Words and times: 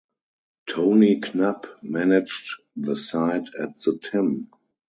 Tony 0.65 1.19
Knapp 1.19 1.67
managed 1.83 2.59
the 2.75 2.95
side 2.95 3.51
at 3.61 3.77
the 3.81 3.99
tim. 4.01 4.49